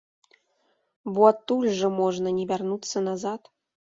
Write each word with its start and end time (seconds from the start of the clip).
Бо 1.17 1.21
адтуль 1.31 1.69
жа 1.81 1.91
можна 1.99 2.33
не 2.37 2.45
вярнуцца 2.53 2.97
назад. 3.09 3.41